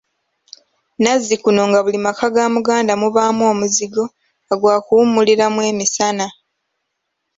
[1.01, 4.03] Nazzikuno nga buli maka ga Muganda mubaamu omuzigo
[4.43, 6.25] nga gwakuwummuliramu emisana.